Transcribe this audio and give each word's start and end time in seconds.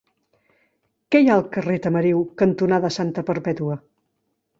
Què 1.15 1.19
hi 1.19 1.27
ha 1.29 1.35
al 1.39 1.43
carrer 1.55 1.75
Tamariu 1.83 2.23
cantonada 2.43 2.91
Santa 2.97 3.25
Perpètua? 3.29 3.77